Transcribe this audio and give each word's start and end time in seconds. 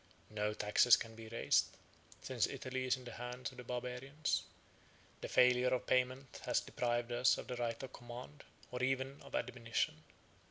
No 0.31 0.55
taxes 0.55 0.97
can 0.97 1.13
be 1.13 1.27
raised, 1.27 1.67
since 2.23 2.47
Italy 2.47 2.85
is 2.85 2.97
in 2.97 3.03
the 3.05 3.11
hands 3.11 3.51
of 3.51 3.57
the 3.57 3.63
Barbarians; 3.63 4.41
the 5.21 5.29
failure 5.29 5.67
of 5.71 5.85
payment 5.85 6.39
has 6.45 6.59
deprived 6.59 7.11
us 7.11 7.37
of 7.37 7.45
the 7.45 7.55
right 7.57 7.83
of 7.83 7.93
command, 7.93 8.43
or 8.71 8.81
even 8.81 9.21
of 9.21 9.35
admonition. 9.35 10.03